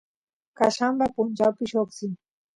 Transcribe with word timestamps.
qallamba 0.57 1.05
punchawpi 1.15 1.63
lloqsin 1.71 2.11